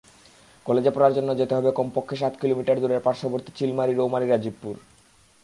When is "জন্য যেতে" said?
1.13-1.53